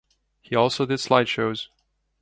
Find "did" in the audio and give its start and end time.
0.87-0.99